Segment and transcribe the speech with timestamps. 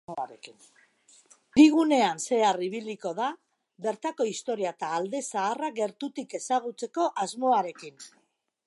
[1.57, 3.27] Hirigunean zehar ibiliko da,
[3.87, 8.05] bertako historia eta alde zaharra gertutik ezagutzeko asmoarekin.